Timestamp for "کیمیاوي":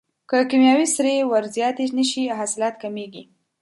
0.49-0.87